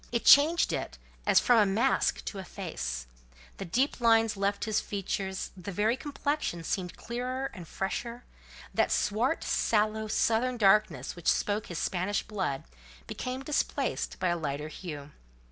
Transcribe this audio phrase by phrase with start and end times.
[0.11, 0.97] It changed it
[1.27, 3.05] as from a mask to a face:
[3.57, 8.23] the deep lines left his features; the very complexion seemed clearer and fresher;
[8.73, 12.63] that swart, sallow, southern darkness which spoke his Spanish blood,
[13.05, 15.11] became displaced by a lighter hue.